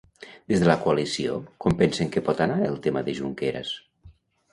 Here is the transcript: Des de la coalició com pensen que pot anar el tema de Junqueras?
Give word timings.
Des 0.51 0.61
de 0.61 0.67
la 0.69 0.75
coalició 0.85 1.35
com 1.65 1.75
pensen 1.81 2.09
que 2.15 2.23
pot 2.31 2.41
anar 2.47 2.57
el 2.71 2.79
tema 2.87 3.05
de 3.11 3.15
Junqueras? 3.19 3.75